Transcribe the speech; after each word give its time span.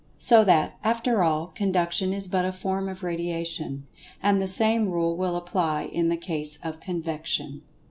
So 0.17 0.43
that, 0.45 0.79
after 0.83 1.21
all, 1.23 1.51
Conduction 1.53 2.11
is 2.11 2.27
but 2.27 2.43
a 2.43 2.51
form 2.51 2.89
of 2.89 3.03
Radiation. 3.03 3.85
And 4.23 4.41
the 4.41 4.47
same 4.47 4.89
rule 4.89 5.15
will 5.15 5.35
apply 5.35 5.83
in 5.93 6.09
the 6.09 6.17
case 6.17 6.57
of 6.63 6.79
Convection. 6.79 7.61